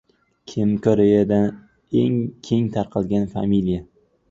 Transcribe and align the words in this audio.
Kim— 0.51 0.71
Koreyada 0.85 1.37
eng 2.01 2.17
keng 2.49 2.73
tarqalgan 2.79 3.31
familiya. 3.37 3.81